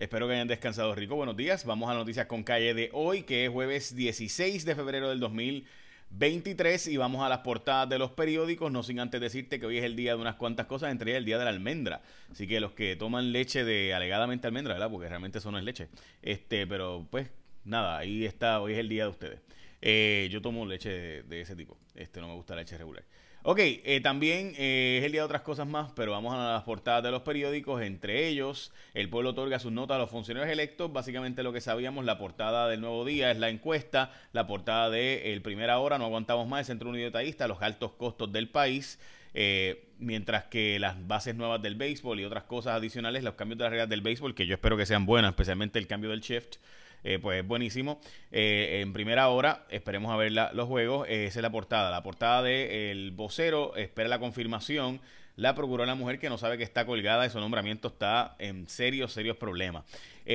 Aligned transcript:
Espero 0.00 0.26
que 0.26 0.32
hayan 0.32 0.48
descansado 0.48 0.94
rico. 0.94 1.14
Buenos 1.14 1.36
días. 1.36 1.66
Vamos 1.66 1.90
a 1.90 1.92
noticias 1.92 2.24
con 2.24 2.42
calle 2.42 2.72
de 2.72 2.88
hoy, 2.94 3.22
que 3.22 3.44
es 3.44 3.50
jueves 3.50 3.94
16 3.94 4.64
de 4.64 4.74
febrero 4.74 5.10
del 5.10 5.20
2023 5.20 6.86
y 6.86 6.96
vamos 6.96 7.22
a 7.22 7.28
las 7.28 7.40
portadas 7.40 7.86
de 7.90 7.98
los 7.98 8.10
periódicos, 8.12 8.72
no 8.72 8.82
sin 8.82 8.98
antes 8.98 9.20
decirte 9.20 9.60
que 9.60 9.66
hoy 9.66 9.76
es 9.76 9.84
el 9.84 9.96
día 9.96 10.14
de 10.14 10.22
unas 10.22 10.36
cuantas 10.36 10.64
cosas, 10.64 10.90
entre 10.90 11.10
ellas 11.10 11.18
el 11.18 11.26
día 11.26 11.36
de 11.36 11.44
la 11.44 11.50
almendra. 11.50 12.00
Así 12.32 12.46
que 12.46 12.60
los 12.60 12.72
que 12.72 12.96
toman 12.96 13.30
leche 13.30 13.62
de 13.62 13.92
alegadamente 13.92 14.46
almendra, 14.46 14.72
¿verdad? 14.72 14.90
Porque 14.90 15.06
realmente 15.06 15.36
eso 15.36 15.50
no 15.50 15.58
es 15.58 15.64
leche. 15.64 15.88
Este, 16.22 16.66
pero 16.66 17.06
pues 17.10 17.28
nada, 17.66 17.98
ahí 17.98 18.24
está, 18.24 18.58
hoy 18.62 18.72
es 18.72 18.78
el 18.78 18.88
día 18.88 19.02
de 19.02 19.10
ustedes. 19.10 19.40
Eh, 19.82 20.30
yo 20.32 20.40
tomo 20.40 20.64
leche 20.64 20.88
de, 20.88 21.22
de, 21.24 21.42
ese 21.42 21.54
tipo. 21.54 21.76
Este 21.94 22.22
no 22.22 22.28
me 22.28 22.34
gusta 22.36 22.54
la 22.54 22.62
leche 22.62 22.78
regular. 22.78 23.04
Ok, 23.42 23.58
eh, 23.58 24.00
también 24.02 24.52
eh, 24.58 24.98
es 24.98 25.04
el 25.06 25.12
día 25.12 25.22
de 25.22 25.24
otras 25.24 25.40
cosas 25.40 25.66
más, 25.66 25.90
pero 25.96 26.12
vamos 26.12 26.34
a 26.34 26.52
las 26.52 26.62
portadas 26.64 27.02
de 27.02 27.10
los 27.10 27.22
periódicos. 27.22 27.80
Entre 27.80 28.28
ellos, 28.28 28.70
el 28.92 29.08
pueblo 29.08 29.30
otorga 29.30 29.58
sus 29.58 29.72
notas 29.72 29.94
a 29.94 29.98
los 29.98 30.10
funcionarios 30.10 30.52
electos. 30.52 30.92
Básicamente 30.92 31.42
lo 31.42 31.50
que 31.50 31.62
sabíamos, 31.62 32.04
la 32.04 32.18
portada 32.18 32.68
del 32.68 32.82
Nuevo 32.82 33.02
Día 33.06 33.30
es 33.30 33.38
la 33.38 33.48
encuesta, 33.48 34.12
la 34.34 34.46
portada 34.46 34.90
de 34.90 35.32
El 35.32 35.40
Primera 35.40 35.78
Hora, 35.78 35.96
no 35.96 36.04
aguantamos 36.04 36.46
más, 36.48 36.60
el 36.60 36.66
Centro 36.66 36.90
Unido 36.90 37.10
los 37.48 37.62
altos 37.62 37.92
costos 37.92 38.30
del 38.30 38.50
país. 38.50 38.98
Eh, 39.32 39.86
mientras 39.98 40.44
que 40.44 40.78
las 40.78 41.06
bases 41.06 41.34
nuevas 41.34 41.62
del 41.62 41.76
béisbol 41.76 42.20
y 42.20 42.24
otras 42.24 42.44
cosas 42.44 42.74
adicionales, 42.74 43.24
los 43.24 43.34
cambios 43.34 43.56
de 43.58 43.64
las 43.64 43.70
reglas 43.70 43.88
del 43.88 44.02
béisbol, 44.02 44.34
que 44.34 44.46
yo 44.46 44.54
espero 44.54 44.76
que 44.76 44.84
sean 44.84 45.06
buenas, 45.06 45.30
especialmente 45.30 45.78
el 45.78 45.86
cambio 45.86 46.10
del 46.10 46.20
shift, 46.20 46.56
eh, 47.04 47.18
pues 47.20 47.46
buenísimo. 47.46 48.00
Eh, 48.30 48.80
en 48.82 48.92
primera 48.92 49.28
hora, 49.28 49.64
esperemos 49.70 50.12
a 50.12 50.16
ver 50.16 50.32
los 50.32 50.68
juegos. 50.68 51.08
Eh, 51.08 51.26
esa 51.26 51.38
es 51.38 51.42
la 51.42 51.50
portada. 51.50 51.90
La 51.90 52.02
portada 52.02 52.42
de 52.42 52.90
El 52.90 53.12
Vocero 53.12 53.74
espera 53.76 54.08
la 54.08 54.18
confirmación. 54.18 55.00
La 55.36 55.54
procuró 55.54 55.86
la 55.86 55.94
mujer 55.94 56.18
que 56.18 56.28
no 56.28 56.36
sabe 56.36 56.58
que 56.58 56.64
está 56.64 56.84
colgada 56.84 57.24
y 57.24 57.30
su 57.30 57.40
nombramiento 57.40 57.88
está 57.88 58.36
en 58.38 58.68
serios, 58.68 59.12
serios 59.12 59.36
problemas. 59.36 59.84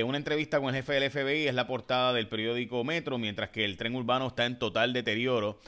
una 0.04 0.18
entrevista 0.18 0.60
con 0.60 0.70
el 0.70 0.76
jefe 0.76 0.94
del 0.94 1.12
FBI 1.12 1.48
es 1.48 1.54
la 1.54 1.68
portada 1.68 2.12
del 2.12 2.28
periódico 2.28 2.84
Metro, 2.84 3.18
mientras 3.20 3.50
que 3.50 3.66
el 3.66 3.77
tren 3.77 3.96
urbano 3.96 4.27
está 4.27 4.46
en 4.46 4.57
total 4.57 4.94
deterioro. 4.94 5.60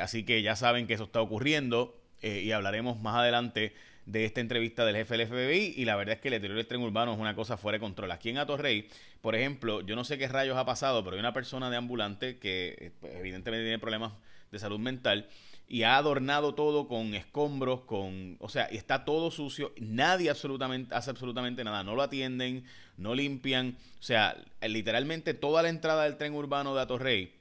así 0.00 0.24
que 0.24 0.42
ya 0.42 0.56
saben 0.56 0.88
que 0.88 0.94
eso 0.94 1.04
está 1.04 1.20
ocurriendo 1.20 2.00
y 2.20 2.50
hablaremos 2.50 2.98
más 3.00 3.16
adelante 3.16 3.74
de 4.10 4.24
esta 4.24 4.40
entrevista 4.40 4.84
del 4.84 4.96
jefe 4.96 5.16
del 5.16 5.28
FBI 5.28 5.74
y 5.76 5.84
la 5.84 5.96
verdad 5.96 6.14
es 6.14 6.20
que 6.20 6.28
el 6.28 6.32
deterioro 6.32 6.58
del 6.58 6.66
tren 6.66 6.82
urbano 6.82 7.12
es 7.12 7.18
una 7.18 7.34
cosa 7.34 7.56
fuera 7.56 7.76
de 7.76 7.80
control. 7.80 8.10
Aquí 8.10 8.30
en 8.30 8.38
Atorrey, 8.38 8.88
por 9.20 9.36
ejemplo, 9.36 9.80
yo 9.82 9.94
no 9.94 10.04
sé 10.04 10.18
qué 10.18 10.26
rayos 10.26 10.56
ha 10.56 10.64
pasado, 10.64 11.04
pero 11.04 11.14
hay 11.14 11.20
una 11.20 11.32
persona 11.32 11.70
de 11.70 11.76
ambulante 11.76 12.38
que 12.38 12.76
eh, 12.78 12.90
pues, 13.00 13.14
evidentemente 13.14 13.64
tiene 13.64 13.78
problemas 13.78 14.12
de 14.50 14.58
salud 14.58 14.80
mental 14.80 15.28
y 15.68 15.84
ha 15.84 15.96
adornado 15.96 16.54
todo 16.56 16.88
con 16.88 17.14
escombros, 17.14 17.82
con, 17.82 18.36
o 18.40 18.48
sea, 18.48 18.64
está 18.64 19.04
todo 19.04 19.30
sucio, 19.30 19.72
nadie 19.78 20.28
absolutamente 20.28 20.92
hace 20.92 21.10
absolutamente 21.10 21.62
nada, 21.62 21.84
no 21.84 21.94
lo 21.94 22.02
atienden, 22.02 22.64
no 22.96 23.14
limpian, 23.14 23.76
o 24.00 24.02
sea, 24.02 24.36
literalmente 24.62 25.32
toda 25.32 25.62
la 25.62 25.68
entrada 25.68 26.02
del 26.02 26.16
tren 26.16 26.34
urbano 26.34 26.74
de 26.74 26.80
Atorrey 26.80 27.40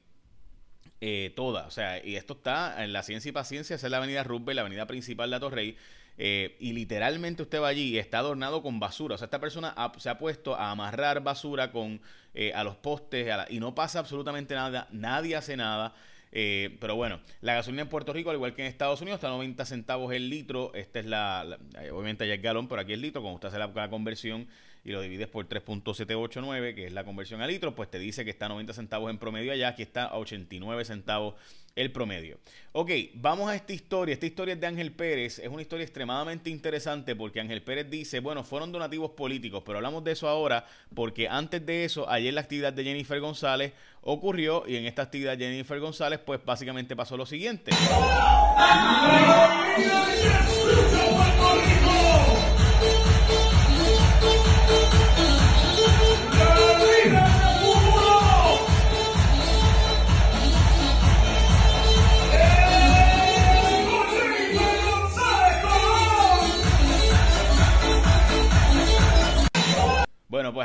eh, 1.01 1.31
toda, 1.33 1.65
o 1.65 1.71
sea, 1.71 2.05
y 2.05 2.17
esto 2.17 2.33
está 2.33 2.83
en 2.83 2.91
la 2.91 3.03
ciencia 3.03 3.29
y 3.29 3.31
paciencia, 3.31 3.77
es 3.77 3.83
la 3.83 3.97
avenida 3.97 4.23
Rubber, 4.23 4.53
la 4.53 4.61
avenida 4.61 4.85
principal 4.85 5.29
de 5.29 5.37
Atorrey, 5.37 5.77
eh, 6.21 6.57
y 6.59 6.73
literalmente 6.73 7.43
usted 7.43 7.61
va 7.61 7.69
allí 7.69 7.93
y 7.93 7.97
está 7.97 8.19
adornado 8.19 8.61
con 8.61 8.77
basura. 8.77 9.15
O 9.15 9.17
sea, 9.17 9.25
esta 9.25 9.39
persona 9.39 9.73
se 9.97 10.09
ha 10.09 10.17
puesto 10.17 10.53
a 10.53 10.69
amarrar 10.69 11.23
basura 11.23 11.71
con, 11.71 12.01
eh, 12.33 12.51
a 12.53 12.65
los 12.65 12.75
postes 12.75 13.33
y 13.49 13.61
no 13.61 13.73
pasa 13.73 13.99
absolutamente 13.99 14.53
nada, 14.53 14.89
nadie 14.91 15.37
hace 15.37 15.55
nada. 15.55 15.95
Eh, 16.33 16.77
pero 16.81 16.97
bueno, 16.97 17.21
la 17.39 17.53
gasolina 17.53 17.83
en 17.83 17.87
Puerto 17.87 18.11
Rico, 18.11 18.31
al 18.31 18.35
igual 18.35 18.53
que 18.53 18.63
en 18.63 18.67
Estados 18.67 18.99
Unidos, 19.01 19.19
está 19.19 19.27
a 19.27 19.31
90 19.31 19.63
centavos 19.63 20.13
el 20.13 20.29
litro. 20.29 20.73
Esta 20.73 20.99
es 20.99 21.05
la, 21.05 21.57
obviamente 21.93 22.27
ya 22.27 22.33
es 22.33 22.41
galón, 22.41 22.67
pero 22.67 22.81
aquí 22.81 22.91
el 22.91 23.01
litro. 23.01 23.21
Cuando 23.21 23.35
usted 23.35 23.47
hace 23.47 23.57
la, 23.57 23.89
conversión 23.89 24.45
y 24.89 24.93
lo 24.93 25.01
divides 25.01 25.27
por 25.27 25.47
3.789, 25.47 26.73
que 26.73 26.87
es 26.87 26.93
la 26.93 27.03
conversión 27.03 27.41
a 27.41 27.47
litro, 27.47 27.75
pues 27.75 27.91
te 27.91 27.99
dice 27.99 28.25
que 28.25 28.31
está 28.31 28.47
a 28.47 28.49
90 28.49 28.73
centavos 28.73 29.11
en 29.11 29.19
promedio 29.19 29.51
allá. 29.51 29.69
Aquí 29.69 29.83
está 29.83 30.05
a 30.05 30.17
89 30.17 30.83
centavos 30.83 31.35
el 31.75 31.91
promedio. 31.91 32.39
Ok, 32.71 32.89
vamos 33.13 33.49
a 33.49 33.55
esta 33.55 33.71
historia. 33.71 34.13
Esta 34.13 34.25
historia 34.25 34.55
es 34.55 34.59
de 34.59 34.65
Ángel 34.65 34.91
Pérez. 34.91 35.37
Es 35.37 35.47
una 35.47 35.61
historia 35.61 35.83
extremadamente 35.83 36.49
interesante 36.49 37.15
porque 37.15 37.39
Ángel 37.39 37.61
Pérez 37.61 37.87
dice, 37.89 38.19
bueno, 38.19 38.43
fueron 38.43 38.71
donativos 38.71 39.11
políticos, 39.11 39.61
pero 39.63 39.77
hablamos 39.77 40.03
de 40.03 40.13
eso 40.13 40.27
ahora 40.27 40.65
porque 40.95 41.29
antes 41.29 41.63
de 41.63 41.85
eso, 41.85 42.09
ayer 42.09 42.33
la 42.33 42.41
actividad 42.41 42.73
de 42.73 42.83
Jennifer 42.83 43.19
González 43.19 43.73
ocurrió 44.01 44.63
y 44.67 44.75
en 44.75 44.87
esta 44.87 45.03
actividad 45.03 45.37
Jennifer 45.37 45.79
González 45.79 46.19
pues 46.25 46.43
básicamente 46.43 46.95
pasó 46.95 47.15
lo 47.15 47.27
siguiente. 47.27 47.71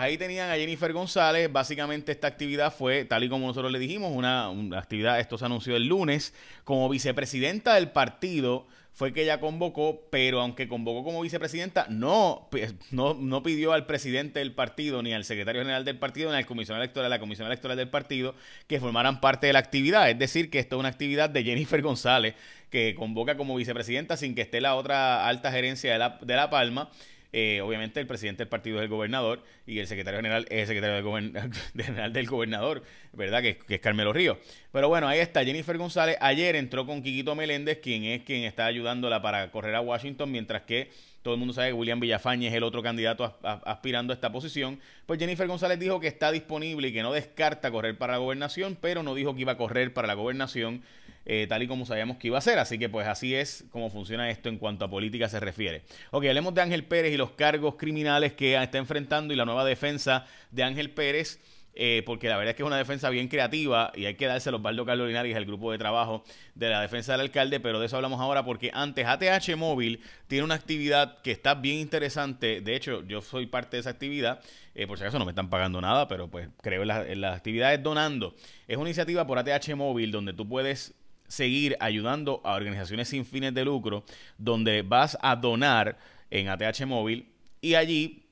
Ahí 0.05 0.19
tenían 0.19 0.51
a 0.51 0.55
Jennifer 0.57 0.93
González. 0.93 1.51
Básicamente 1.51 2.13
esta 2.13 2.27
actividad 2.27 2.73
fue, 2.73 3.05
tal 3.05 3.25
y 3.25 3.29
como 3.29 3.47
nosotros 3.47 3.73
le 3.73 3.79
dijimos, 3.79 4.13
una, 4.15 4.49
actividad, 4.79 5.19
esto 5.19 5.39
se 5.39 5.45
anunció 5.45 5.77
el 5.77 5.87
lunes, 5.87 6.35
como 6.65 6.89
vicepresidenta 6.89 7.75
del 7.75 7.91
partido 7.91 8.67
fue 8.93 9.13
que 9.13 9.25
ella 9.25 9.41
convocó, 9.41 10.07
pero 10.09 10.41
aunque 10.41 10.69
convocó 10.69 11.03
como 11.03 11.21
vicepresidenta, 11.21 11.87
no, 11.89 12.49
no, 12.93 13.15
no 13.15 13.43
pidió 13.43 13.73
al 13.73 13.87
presidente 13.87 14.39
del 14.39 14.53
partido, 14.53 15.03
ni 15.03 15.13
al 15.13 15.25
secretario 15.25 15.63
general 15.63 15.85
del 15.85 15.99
partido, 15.99 16.31
ni 16.31 16.37
al 16.37 16.47
comisionado 16.47 16.85
electoral, 16.85 17.11
la 17.11 17.19
comisión 17.19 17.49
electoral 17.49 17.77
del 17.77 17.89
partido, 17.89 18.37
que 18.69 18.79
formaran 18.79 19.21
parte 19.21 19.49
de 19.49 19.53
la 19.53 19.59
actividad. 19.59 20.09
Es 20.09 20.19
decir, 20.21 20.49
que 20.49 20.61
esto 20.61 20.77
es 20.77 20.81
una 20.81 20.91
actividad 20.91 21.29
de 21.29 21.43
Jennifer 21.43 21.83
González, 21.83 22.37
que 22.71 22.95
convoca 22.95 23.37
como 23.37 23.57
vicepresidenta 23.57 24.17
sin 24.17 24.37
que 24.37 24.43
esté 24.43 24.61
la 24.61 24.77
otra 24.77 25.27
alta 25.27 25.51
gerencia 25.51 25.93
de 25.93 25.99
La, 25.99 26.19
de 26.23 26.37
la 26.37 26.49
Palma. 26.49 26.89
Eh, 27.37 27.61
obviamente 27.63 27.99
el 27.99 28.07
presidente 28.07 28.45
del 28.45 28.49
partido 28.49 28.77
es 28.77 28.85
el 28.85 28.89
gobernador 28.89 29.43
y 29.67 29.81
el 29.81 29.89
secretario 29.89 30.19
general 30.19 30.47
es 30.51 30.61
el 30.61 30.67
secretario 30.69 31.03
general 31.77 32.13
del 32.13 32.27
gobernador, 32.29 32.85
¿verdad? 33.13 33.43
Que, 33.43 33.59
es 33.69 33.81
Carmelo 33.81 34.13
Río. 34.13 34.39
Pero 34.71 34.89
bueno, 34.89 35.09
ahí 35.09 35.19
está 35.19 35.45
Jennifer 35.45 35.77
González. 35.77 36.17
Ayer 36.21 36.55
entró 36.55 36.87
con 36.87 37.03
Quiquito 37.03 37.35
Meléndez, 37.35 37.81
quien 37.81 38.05
es 38.05 38.23
quien 38.23 38.45
está 38.45 38.67
ayudándola 38.67 39.21
para 39.21 39.51
correr 39.51 39.75
a 39.75 39.81
Washington, 39.81 40.31
mientras 40.31 40.63
que 40.63 40.93
todo 41.25 41.35
el 41.35 41.41
mundo 41.41 41.55
sabe 41.55 41.69
que 41.69 41.73
William 41.73 42.01
Villafañe 42.01 42.49
es 42.49 42.53
el 42.53 42.63
otro 42.63 42.83
candidato 42.83 43.35
aspirando 43.43 44.13
a 44.13 44.15
esta 44.15 44.31
posición. 44.31 44.79
Pues 45.07 45.19
Jennifer 45.19 45.49
González 45.49 45.79
dijo 45.79 45.99
que 45.99 46.07
está 46.07 46.31
disponible 46.31 46.89
y 46.89 46.93
que 46.93 47.03
no 47.03 47.13
descarta 47.13 47.71
correr 47.71 47.97
para 47.97 48.13
la 48.13 48.19
gobernación, 48.19 48.77
pero 48.79 49.03
no 49.03 49.15
dijo 49.15 49.35
que 49.35 49.41
iba 49.41 49.53
a 49.53 49.57
correr 49.57 49.95
para 49.95 50.07
la 50.07 50.13
gobernación 50.13 50.83
eh, 51.25 51.47
tal 51.49 51.63
y 51.63 51.67
como 51.67 51.87
sabíamos 51.87 52.19
que 52.19 52.27
iba 52.27 52.37
a 52.37 52.43
ser. 52.43 52.59
Así 52.59 52.79
que 52.79 52.91
pues 52.91 53.07
así 53.09 53.35
es 53.35 53.65
como 53.71 53.89
funciona 53.89 54.29
esto 54.29 54.51
en 54.51 54.59
cuanto 54.59 54.85
a 54.85 54.91
política 54.91 55.31
se 55.31 55.41
refiere. 55.41 55.81
Ok, 56.11 56.27
hablemos 56.27 56.53
de 56.53 56.61
Ángel 56.61 56.85
Pérez 56.85 57.15
y 57.15 57.17
los 57.17 57.31
cargos 57.31 57.77
criminales 57.77 58.35
que 58.35 58.63
está 58.63 58.77
enfrentando 58.77 59.33
y 59.33 59.37
la 59.39 59.47
nueva 59.47 59.65
defensa 59.65 60.27
de 60.51 60.63
Ángel 60.63 60.91
Pérez. 60.91 61.41
Eh, 61.77 62.03
porque 62.07 62.29
la 62.29 62.37
verdad 62.37 62.51
es 62.51 62.57
que 62.57 62.63
es 62.63 62.67
una 62.67 62.77
defensa 62.77 63.11
bien 63.11 63.27
creativa 63.27 63.91
y 63.97 64.05
hay 64.05 64.15
que 64.15 64.27
darse 64.27 64.53
los 64.53 64.61
Osvaldo 64.61 64.87
Carlos 64.87 65.09
Linares, 65.09 65.37
el 65.37 65.45
grupo 65.45 65.73
de 65.73 65.79
trabajo 65.79 66.23
de 66.55 66.69
la 66.69 66.81
defensa 66.81 67.13
del 67.13 67.23
alcalde, 67.23 67.59
pero 67.59 67.81
de 67.81 67.87
eso 67.87 67.97
hablamos 67.97 68.21
ahora 68.21 68.45
porque 68.45 68.71
antes 68.73 69.05
ATH 69.05 69.57
Móvil 69.57 70.01
tiene 70.29 70.45
una 70.45 70.55
actividad 70.55 71.21
que 71.23 71.33
está 71.33 71.55
bien 71.55 71.79
interesante, 71.79 72.61
de 72.61 72.77
hecho 72.77 73.03
yo 73.09 73.21
soy 73.23 73.47
parte 73.47 73.77
de 73.77 73.81
esa 73.81 73.91
actividad, 73.91 74.41
eh, 74.77 74.87
por 74.87 74.99
si 74.99 75.05
acaso 75.05 75.19
no 75.19 75.25
me 75.25 75.33
están 75.33 75.51
pagando 75.51 75.81
nada, 75.81 76.07
pero 76.07 76.29
pues 76.29 76.49
creo 76.63 76.85
en, 76.85 76.91
en 76.91 77.21
las 77.21 77.37
actividades 77.37 77.83
donando. 77.83 78.37
Es 78.69 78.77
una 78.77 78.89
iniciativa 78.89 79.27
por 79.27 79.39
ATH 79.39 79.75
Móvil 79.75 80.13
donde 80.13 80.33
tú 80.33 80.49
puedes 80.49 80.95
seguir 81.27 81.77
ayudando 81.81 82.41
a 82.45 82.55
organizaciones 82.55 83.09
sin 83.09 83.25
fines 83.25 83.53
de 83.53 83.65
lucro, 83.65 84.05
donde 84.39 84.83
vas 84.83 85.19
a 85.21 85.35
donar 85.35 85.99
en 86.31 86.49
ATH 86.49 86.87
Móvil 86.87 87.27
y 87.61 87.75
allí 87.75 88.24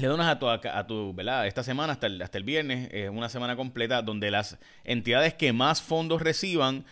le 0.00 0.08
donas 0.08 0.28
a 0.28 0.38
tu, 0.38 0.48
a 0.48 0.86
tu 0.86 1.14
¿verdad? 1.14 1.46
Esta 1.46 1.62
semana 1.62 1.92
hasta 1.92 2.06
el, 2.06 2.20
hasta 2.22 2.38
el 2.38 2.44
viernes, 2.44 2.88
es 2.92 3.10
una 3.10 3.28
semana 3.28 3.56
completa 3.56 4.02
donde 4.02 4.30
las 4.30 4.58
entidades 4.84 5.34
que 5.34 5.52
más 5.52 5.82
fondos 5.82 6.22
reciban 6.22 6.84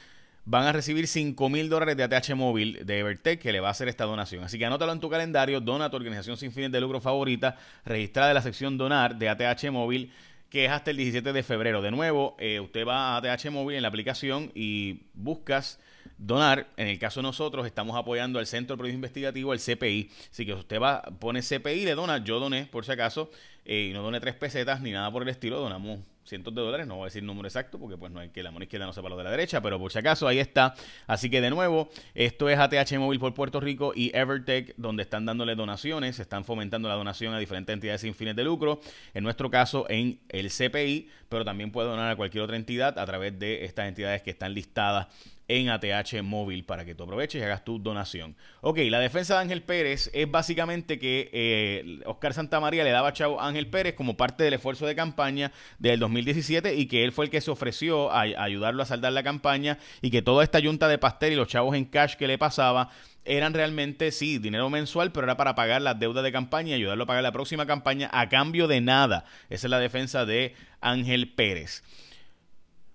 van 0.45 0.65
a 0.65 0.73
recibir 0.73 1.07
5 1.07 1.49
mil 1.51 1.69
dólares 1.69 1.97
de 1.97 2.05
ATH 2.05 2.35
móvil 2.35 2.87
de 2.87 3.01
Evertech 3.01 3.39
que 3.39 3.53
le 3.53 3.61
va 3.61 3.69
a 3.69 3.71
hacer 3.73 3.89
esta 3.89 4.05
donación. 4.05 4.45
Así 4.45 4.59
que 4.59 4.65
anótalo 4.65 4.93
en 4.93 5.01
tu 5.01 5.11
calendario, 5.11 5.61
dona 5.61 5.87
a 5.87 5.91
tu 5.91 5.97
organización 5.97 6.37
sin 6.39 6.53
fines 6.53 6.73
de 6.73 6.81
lucro 6.81 7.01
favorita, 7.01 7.57
registrada 7.85 8.31
en 8.31 8.35
la 8.35 8.43
sección 8.43 8.79
donar 8.79 9.17
de 9.17 9.29
ATH 9.29 9.71
móvil 9.71 10.11
que 10.51 10.65
es 10.65 10.71
hasta 10.71 10.91
el 10.91 10.97
17 10.97 11.33
de 11.33 11.43
febrero. 11.43 11.83
De 11.83 11.91
nuevo, 11.91 12.37
eh, 12.39 12.61
usted 12.61 12.87
va 12.87 13.17
a 13.17 13.23
TH 13.23 13.51
Móvil 13.51 13.77
en 13.77 13.83
la 13.83 13.89
aplicación 13.89 14.51
y 14.55 15.03
buscas 15.15 15.79
donar. 16.17 16.69
En 16.77 16.89
el 16.89 16.99
caso 16.99 17.21
de 17.21 17.25
nosotros, 17.25 17.67
estamos 17.67 17.97
apoyando 17.97 18.39
al 18.39 18.47
Centro 18.47 18.75
de 18.75 18.79
Periodismo 18.79 18.99
Investigativo, 18.99 19.53
el 19.53 19.61
CPI. 19.61 20.11
Así 20.31 20.47
que 20.47 20.55
usted 20.55 20.81
va, 20.81 21.03
pone 21.03 21.43
CPI, 21.43 21.85
le 21.85 21.95
dona, 21.95 22.25
yo 22.25 22.41
doné, 22.41 22.67
por 22.67 22.85
si 22.85 22.93
acaso, 22.93 23.31
y 23.69 23.93
no 23.93 24.03
done 24.03 24.19
tres 24.19 24.35
pesetas 24.35 24.81
ni 24.81 24.93
nada 24.93 25.13
por 25.13 25.23
el 25.23 25.29
estilo, 25.29 25.61
donamos 25.61 26.01
cientos 26.25 26.55
de 26.55 26.61
dólares, 26.61 26.87
no 26.87 26.97
voy 26.97 27.03
a 27.03 27.07
decir 27.07 27.21
el 27.21 27.27
número 27.27 27.49
exacto 27.49 27.79
porque 27.79 27.97
pues 27.97 28.11
no 28.13 28.21
hay 28.21 28.31
que 28.31 28.43
la 28.43 28.51
mano 28.51 28.63
izquierda 28.63 28.87
no 28.87 28.93
sepa 28.93 29.09
lo 29.09 29.17
de 29.17 29.25
la 29.25 29.31
derecha, 29.31 29.61
pero 29.61 29.79
por 29.79 29.93
si 29.93 29.99
acaso 29.99 30.27
ahí 30.27 30.39
está. 30.39 30.75
Así 31.07 31.31
que 31.31 31.41
de 31.41 31.51
nuevo, 31.51 31.91
esto 32.15 32.49
es 32.49 32.59
ATH 32.59 32.99
Móvil 32.99 33.19
por 33.19 33.35
Puerto 33.35 33.61
Rico 33.61 33.93
y 33.95 34.15
Evertech 34.17 34.75
donde 34.77 35.03
están 35.03 35.27
dándole 35.27 35.55
donaciones, 35.55 36.19
están 36.19 36.45
fomentando 36.45 36.89
la 36.89 36.95
donación 36.95 37.35
a 37.35 37.39
diferentes 37.39 37.73
entidades 37.73 38.01
sin 38.01 38.15
fines 38.15 38.37
de 38.37 38.45
lucro, 38.45 38.81
en 39.15 39.25
nuestro 39.25 39.51
caso 39.51 39.87
en 39.89 40.19
el 40.29 40.51
CPI, 40.51 41.09
pero 41.29 41.45
también 41.45 41.71
puede 41.71 41.89
donar 41.89 42.11
a 42.11 42.17
cualquier 42.17 42.45
otra 42.45 42.57
entidad 42.57 42.99
a 42.99 43.07
través 43.07 43.39
de 43.39 43.65
estas 43.65 43.89
entidades 43.89 44.23
que 44.23 44.31
están 44.31 44.55
listadas 44.55 45.09
en 45.49 45.71
ATH 45.71 46.23
móvil 46.23 46.65
para 46.65 46.85
que 46.85 46.95
tú 46.95 47.05
aproveches 47.05 47.41
y 47.41 47.45
hagas 47.45 47.65
tu 47.65 47.79
donación. 47.79 48.37
Ok, 48.61 48.79
la 48.91 49.01
defensa 49.01 49.35
de 49.35 49.41
Ángel 49.41 49.63
Pérez 49.63 50.11
es 50.13 50.31
básicamente 50.31 50.99
que 50.99 51.31
eh, 51.33 52.01
Oscar 52.05 52.35
Santamaría 52.35 52.85
le 52.85 52.91
daba 52.91 53.15
chavo 53.15 53.41
a 53.41 53.49
Ángel 53.49 53.67
Pérez 53.67 53.95
como 53.95 54.17
parte 54.17 54.45
del 54.45 54.55
esfuerzo 54.55 54.87
de 54.87 54.95
campaña 54.95 55.51
del 55.79 55.99
2017 56.01 56.75
y 56.75 56.87
que 56.87 57.03
él 57.05 57.13
fue 57.13 57.25
el 57.25 57.31
que 57.31 57.41
se 57.41 57.51
ofreció 57.51 58.11
a, 58.11 58.21
ayudarlo 58.21 58.83
a 58.83 58.87
saldar 58.87 59.13
la 59.15 59.23
campaña 59.23 59.79
y 60.03 60.11
que 60.11 60.23
toda 60.23 60.45
esta 60.45 60.59
yunta 60.59 60.87
de 60.87 60.99
pastel 60.99 61.33
y 61.33 61.37
los 61.37 61.49
chavos 61.49 61.75
en 61.75 61.87
cash 61.87 62.17
que 62.17 62.27
le 62.27 62.37
pasaba 62.37 62.91
eran 63.25 63.53
realmente, 63.53 64.11
sí, 64.11 64.39
dinero 64.39 64.71
mensual, 64.71 65.13
pero 65.13 65.25
era 65.25 65.37
para 65.37 65.55
pagar 65.55 65.83
las 65.83 65.99
deudas 65.99 66.25
de 66.25 66.33
campaña 66.33 66.71
y 66.71 66.75
ayudarlo 66.75 67.05
a 67.05 67.07
pagar 67.07 67.23
la 67.23 67.33
próxima 67.33 67.67
campaña 67.67 68.09
a 68.13 68.29
cambio 68.29 68.69
de 68.69 68.81
nada. 68.81 69.25
Esa 69.51 69.67
es 69.67 69.71
la 69.71 69.79
defensa 69.79 70.25
de 70.25 70.55
Ángel 70.81 71.35
Pérez. 71.35 71.83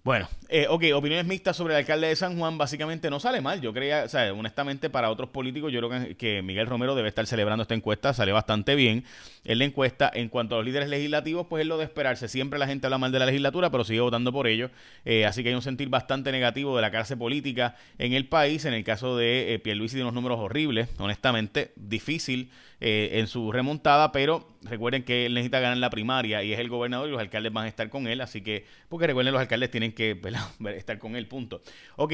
Bueno, 0.04 0.28
eh, 0.50 0.68
ok, 0.70 0.84
opiniones 0.96 1.26
mixtas 1.26 1.56
sobre 1.56 1.76
el 1.76 1.78
alcalde 1.78 2.08
de 2.08 2.16
San 2.18 2.38
Juan 2.38 2.58
básicamente 2.58 3.10
no 3.10 3.22
sale 3.22 3.40
mal. 3.40 3.62
Yo 3.62 3.72
creía, 3.72 4.04
o 4.04 4.10
sea, 4.10 4.34
honestamente 4.34 4.90
para 4.90 5.10
otros 5.10 5.30
políticos 5.30 5.72
yo 5.72 5.80
creo 5.80 6.18
que, 6.18 6.42
Miguel 6.42 6.68
Romero 6.68 6.94
debe 6.94 7.08
estar 7.08 7.26
celebrando 7.26 7.62
esta 7.62 7.74
encuesta, 7.74 8.14
sale 8.14 8.34
bastante 8.34 8.76
bien 8.76 9.06
en 9.46 9.60
la 9.60 9.64
encuesta. 9.64 10.12
En 10.14 10.28
cuanto 10.28 10.56
a 10.56 10.58
los 10.58 10.66
líderes 10.66 10.90
legislativos, 10.90 11.48
pues 11.48 11.62
es 11.62 11.68
lo 11.68 11.78
de 11.78 11.86
esperarse. 11.86 12.28
Siempre 12.28 12.60
la 12.60 12.68
gente 12.68 12.86
habla 12.86 12.98
mal 12.98 13.14
de 13.14 13.20
la 13.20 13.28
legislatura, 13.28 13.72
pero 13.72 13.86
sigue 13.86 14.02
votando 14.02 14.34
por 14.34 14.48
ellos. 14.48 14.72
Eh, 15.06 15.26
así 15.26 15.42
que 15.42 15.50
hay 15.50 15.56
un 15.56 15.62
sentir 15.62 15.88
bastante 15.88 16.34
negativo 16.34 16.76
de 16.76 16.82
la 16.82 16.92
clase 16.92 17.16
política 17.16 17.78
en 17.98 18.12
el 18.12 18.28
país. 18.28 18.66
En 18.66 18.74
el 18.74 18.84
caso 18.84 19.16
de 19.16 19.54
eh, 19.54 19.60
Pierluisi 19.60 19.96
tiene 19.96 20.04
unos 20.04 20.16
números 20.16 20.40
horribles, 20.40 20.90
honestamente, 20.98 21.72
difícil 21.78 22.52
eh, 22.82 23.12
en 23.14 23.28
su 23.28 23.54
remontada, 23.54 24.12
pero 24.12 24.53
recuerden 24.66 25.04
que 25.04 25.26
él 25.26 25.34
necesita 25.34 25.60
ganar 25.60 25.78
la 25.78 25.90
primaria 25.90 26.44
y 26.44 26.54
es 26.54 26.60
el 26.60 26.70
gobernador 26.70 27.08
y 27.08 27.12
los 27.12 27.20
alcaldes 27.20 27.52
van 27.52 27.66
a 27.66 27.68
estar 27.68 27.90
con 27.90 28.08
él, 28.08 28.22
así 28.22 28.42
que, 28.42 28.66
porque 28.90 29.08
recuerden, 29.08 29.34
los 29.34 29.42
alcaldes 29.42 29.72
tienen 29.72 29.92
que 29.92 30.20
estar 30.76 31.00
con 31.00 31.16
él, 31.16 31.28
punto. 31.28 31.62
Ok, 31.96 32.14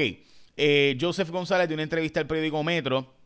eh, 0.56 0.96
Joseph 1.00 1.30
González 1.30 1.68
de 1.68 1.74
una 1.74 1.82
entrevista 1.82 2.20
al 2.20 2.26
periódico 2.26 2.62
Metro 2.62 3.19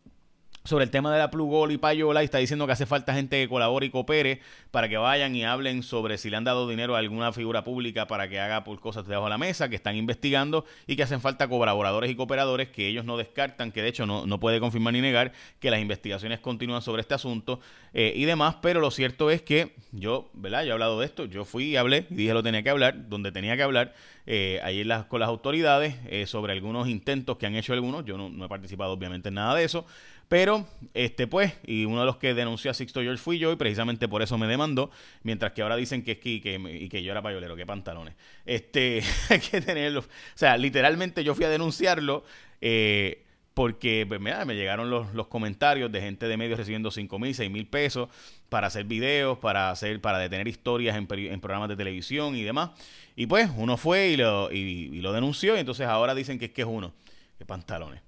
sobre 0.67 0.85
el 0.85 0.91
tema 0.91 1.13
de 1.13 1.19
la 1.19 1.31
plugol 1.31 1.73
y 1.73 1.77
payola 1.77 2.23
y 2.23 2.25
está 2.25 2.39
diciendo 2.39 2.65
que 2.65 2.73
hace 2.73 2.87
falta 2.87 3.13
gente 3.13 3.39
que 3.39 3.51
colabore 3.51 3.85
y 3.85 3.91
coopere 3.91 4.41
para 4.71 4.89
que 4.89 4.97
vayan 4.97 5.37
y 5.37 5.45
hablen 5.45 5.83
sobre 5.83 6.17
si 6.17 6.31
le 6.31 6.39
han 6.39 6.45
dado 6.45 6.67
dinero 6.67 6.97
a 6.97 7.01
alguna 7.01 7.35
figura 7.35 7.65
pública 7.65 8.07
para 8.07 8.31
que 8.31 8.41
haga 8.41 8.65
por 8.65 8.81
cosas 8.81 9.07
debajo 9.07 9.27
de 9.27 9.31
la 9.31 9.37
mesa, 9.37 9.69
que 9.69 9.77
están 9.77 9.95
investigando 9.95 10.65
y 10.87 10.97
que 10.97 11.03
hacen 11.03 11.21
falta 11.21 11.49
colaboradores 11.49 12.11
y 12.11 12.15
cooperadores 12.15 12.71
que 12.71 12.89
ellos 12.89 13.05
no 13.05 13.19
descartan, 13.19 13.73
que 13.73 13.83
de 13.83 13.89
hecho 13.89 14.07
no, 14.07 14.25
no 14.25 14.41
puede 14.41 14.59
confirmar 14.59 14.95
ni 14.95 15.03
negar 15.03 15.33
que 15.61 15.71
las 15.71 15.83
investigaciones 15.83 16.41
continúan 16.41 16.81
sobre 16.81 17.03
este 17.03 17.13
asunto 17.13 17.61
eh, 17.93 18.15
y 18.17 18.25
demás, 18.25 18.57
pero 18.63 18.81
lo 18.81 18.91
cierto 18.91 19.31
es 19.31 19.43
que 19.43 19.75
yo, 19.93 20.31
¿verdad? 20.33 20.63
Yo 20.63 20.71
he 20.71 20.73
hablado 20.73 20.99
de 20.99 21.05
esto, 21.05 21.27
yo 21.27 21.45
fui 21.45 21.65
y 21.65 21.77
hablé 21.77 22.07
y 22.09 22.15
dije 22.15 22.33
lo 22.33 22.43
tenía 22.43 22.63
que 22.63 22.71
hablar, 22.71 23.11
donde 23.11 23.33
tenía 23.33 23.55
que 23.55 23.63
hablar, 23.63 23.93
eh, 24.25 24.61
ahí 24.65 24.83
las, 24.83 25.05
con 25.05 25.21
las 25.21 25.29
autoridades 25.29 25.97
eh, 26.07 26.25
sobre 26.25 26.55
algunos 26.55 26.89
intentos 26.89 27.37
que 27.37 27.45
han 27.45 27.55
hecho 27.55 27.75
algunos, 27.75 28.07
yo 28.07 28.17
no, 28.17 28.31
no 28.31 28.47
he 28.47 28.49
participado 28.49 28.93
obviamente 28.93 29.29
en 29.29 29.35
nada 29.35 29.55
de 29.55 29.65
eso, 29.65 29.85
pero, 30.29 30.67
este, 30.95 31.27
pues, 31.27 31.53
y 31.67 31.85
uno 31.85 32.01
de 32.01 32.07
los 32.07 32.17
que 32.17 32.35
denunció 32.35 32.71
a 32.71 32.75
Sixto 32.75 33.01
George 33.03 33.23
fui 33.23 33.39
yo 33.39 33.53
y 33.53 33.57
precisamente 33.57 34.09
por 34.09 34.23
eso 34.23 34.39
me 34.39 34.47
demandó, 34.47 34.91
mientras 35.23 35.53
que 35.53 35.63
ahora 35.63 35.77
dicen 35.77 36.03
que 36.03 36.13
es 36.13 36.19
que, 36.19 36.29
y 36.29 36.89
que 36.89 37.03
yo 37.03 37.13
era 37.13 37.23
payolero, 37.23 37.57
qué 37.57 37.67
pantalones. 37.67 38.15
Este, 38.47 39.03
hay 39.29 39.41
que 39.41 39.61
tenerlo. 39.61 40.01
O 40.01 40.05
sea, 40.35 40.57
literalmente 40.57 41.25
yo 41.25 41.35
fui 41.35 41.45
a 41.45 41.49
denunciarlo. 41.49 42.25
Eh, 42.61 43.21
porque 43.55 44.05
pues, 44.09 44.21
me, 44.21 44.33
llegaron 44.55 44.91
los, 44.91 45.15
los, 45.15 45.29
comentarios 45.29 45.91
de 45.93 46.01
gente 46.01 46.27
de 46.27 46.37
medios 46.37 46.59
recibiendo 46.59 46.91
5 46.91 47.19
mil, 47.21 47.35
6 47.35 47.51
mil 47.53 47.67
pesos 47.69 48.09
para 48.49 48.67
hacer 48.67 48.85
videos, 48.85 49.39
para 49.39 49.71
hacer, 49.71 50.01
para 50.01 50.19
detener 50.19 50.49
historias 50.49 50.97
en, 50.97 51.07
en, 51.09 51.41
programas 51.41 51.69
de 51.69 51.77
televisión 51.77 52.35
y 52.35 52.43
demás. 52.43 52.71
Y 53.15 53.27
pues 53.27 53.49
uno 53.57 53.77
fue 53.77 54.09
y 54.09 54.17
lo, 54.17 54.51
y, 54.51 54.57
y 54.93 55.01
lo 55.01 55.13
denunció 55.13 55.57
y 55.57 55.61
entonces 55.61 55.87
ahora 55.87 56.17
dicen 56.17 56.41
que 56.41 56.47
es 56.47 56.51
que 56.51 56.63
es 56.63 56.69
uno. 56.69 56.93
Qué 57.39 57.45
pantalones. 57.45 58.01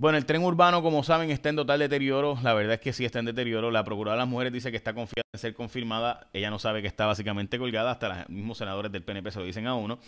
Bueno, 0.00 0.16
el 0.16 0.26
tren 0.26 0.44
urbano, 0.44 0.80
como 0.80 1.02
saben, 1.02 1.28
está 1.32 1.48
en 1.48 1.56
total 1.56 1.80
deterioro. 1.80 2.38
La 2.44 2.54
verdad 2.54 2.74
es 2.74 2.80
que 2.80 2.92
sí 2.92 3.04
está 3.04 3.18
en 3.18 3.24
deterioro. 3.24 3.72
La 3.72 3.82
Procuradora 3.82 4.12
de 4.12 4.18
las 4.26 4.28
Mujeres 4.28 4.52
dice 4.52 4.70
que 4.70 4.76
está 4.76 4.94
confiada 4.94 5.24
en 5.32 5.40
ser 5.40 5.54
confirmada. 5.54 6.28
Ella 6.32 6.50
no 6.50 6.60
sabe 6.60 6.82
que 6.82 6.86
está 6.86 7.06
básicamente 7.06 7.58
colgada. 7.58 7.90
Hasta 7.90 8.08
los 8.08 8.28
mismos 8.28 8.58
senadores 8.58 8.92
del 8.92 9.02
PNP 9.02 9.32
se 9.32 9.40
lo 9.40 9.44
dicen 9.44 9.66
a 9.66 9.74
uno. 9.74 9.98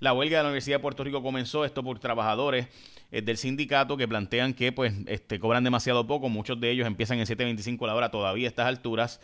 La 0.00 0.12
huelga 0.12 0.36
de 0.36 0.42
la 0.42 0.48
Universidad 0.50 0.76
de 0.76 0.82
Puerto 0.82 1.02
Rico 1.02 1.22
comenzó 1.22 1.64
esto 1.64 1.82
por 1.82 1.98
trabajadores 1.98 2.68
eh, 3.10 3.22
del 3.22 3.38
sindicato 3.38 3.96
que 3.96 4.06
plantean 4.06 4.52
que 4.52 4.70
pues 4.70 4.92
este, 5.06 5.40
cobran 5.40 5.64
demasiado 5.64 6.06
poco. 6.06 6.28
Muchos 6.28 6.60
de 6.60 6.70
ellos 6.70 6.86
empiezan 6.86 7.18
en 7.18 7.24
7.25 7.24 7.86
la 7.86 7.94
hora 7.94 8.10
todavía 8.10 8.48
a 8.48 8.50
estas 8.50 8.66
alturas. 8.66 9.18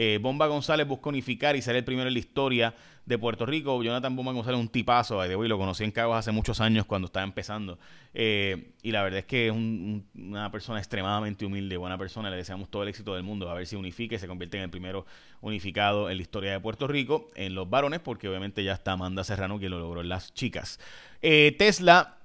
Eh, 0.00 0.20
Bomba 0.22 0.46
González 0.46 0.86
busca 0.86 1.08
unificar 1.08 1.56
y 1.56 1.60
ser 1.60 1.74
el 1.74 1.82
primero 1.82 2.06
en 2.06 2.14
la 2.14 2.20
historia 2.20 2.72
de 3.04 3.18
Puerto 3.18 3.44
Rico. 3.44 3.82
Jonathan 3.82 4.14
Bomba 4.14 4.30
González 4.30 4.60
es 4.60 4.62
un 4.64 4.68
tipazo, 4.70 5.20
de 5.20 5.34
hoy 5.34 5.48
lo 5.48 5.58
conocí 5.58 5.82
en 5.82 5.90
Caguas 5.90 6.20
hace 6.20 6.30
muchos 6.30 6.60
años 6.60 6.86
cuando 6.86 7.06
estaba 7.06 7.24
empezando. 7.24 7.80
Eh, 8.14 8.74
y 8.84 8.92
la 8.92 9.02
verdad 9.02 9.18
es 9.18 9.24
que 9.24 9.48
es 9.48 9.52
una 9.52 10.52
persona 10.52 10.78
extremadamente 10.78 11.44
humilde, 11.44 11.76
buena 11.76 11.98
persona. 11.98 12.30
Le 12.30 12.36
deseamos 12.36 12.70
todo 12.70 12.84
el 12.84 12.90
éxito 12.90 13.12
del 13.16 13.24
mundo. 13.24 13.50
A 13.50 13.54
ver 13.54 13.66
si 13.66 13.74
unifica 13.74 14.14
y 14.14 14.20
se 14.20 14.28
convierte 14.28 14.56
en 14.58 14.62
el 14.62 14.70
primero 14.70 15.04
unificado 15.40 16.08
en 16.10 16.16
la 16.16 16.22
historia 16.22 16.52
de 16.52 16.60
Puerto 16.60 16.86
Rico, 16.86 17.28
en 17.34 17.56
los 17.56 17.68
varones, 17.68 17.98
porque 17.98 18.28
obviamente 18.28 18.62
ya 18.62 18.74
está 18.74 18.92
Amanda 18.92 19.24
Serrano 19.24 19.58
que 19.58 19.68
lo 19.68 19.80
logró 19.80 20.00
en 20.02 20.10
las 20.10 20.32
chicas. 20.32 20.78
Eh, 21.22 21.56
Tesla 21.58 22.18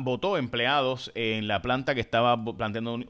votó 0.00 0.36
empleados 0.36 1.10
en 1.14 1.48
la 1.48 1.62
planta 1.62 1.94
que 1.94 2.00
estaba 2.00 2.44
planteando 2.44 3.00